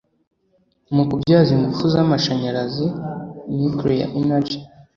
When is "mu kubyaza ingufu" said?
0.95-1.83